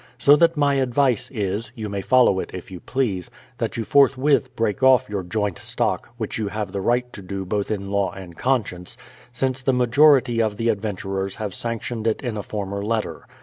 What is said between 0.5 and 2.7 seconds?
my advice is (you may follow it